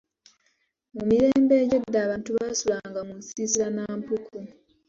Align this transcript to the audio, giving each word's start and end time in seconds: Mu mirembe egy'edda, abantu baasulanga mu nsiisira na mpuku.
Mu 0.95 1.01
mirembe 1.09 1.53
egy'edda, 1.63 1.99
abantu 2.03 2.29
baasulanga 2.37 2.99
mu 3.07 3.13
nsiisira 3.19 3.67
na 3.75 3.83
mpuku. 3.99 4.39